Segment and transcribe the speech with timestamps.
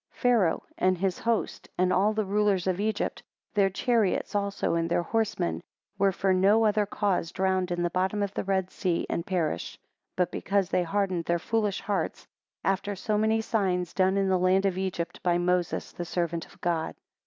[0.13, 3.21] 6 Pharaoh and his host, and all the rulers of Egypt,
[3.53, 5.61] their chariots also and their horsemen,
[5.99, 9.79] were for no other cause drowned in the bottom of the Red Sea, and perished;
[10.15, 12.25] but because they hardened their foolish hearts,
[12.63, 16.59] after so many signs done in the land of Egypt, by Moses the servant of
[16.61, 16.95] God.